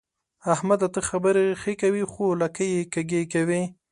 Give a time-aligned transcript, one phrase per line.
[0.53, 0.87] احمده!
[0.93, 3.61] ته خبرې ښې کوې خو لکۍ يې کږې کوي.